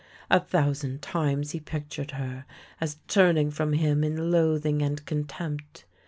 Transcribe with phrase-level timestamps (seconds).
[0.31, 2.45] A thou sand times he pictured her
[2.79, 5.85] as turning from him in loathing and contempt.